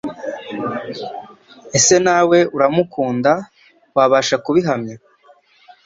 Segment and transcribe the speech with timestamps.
[1.77, 3.31] Ese nawe uramukunda
[3.95, 4.95] Wabasha kubihamya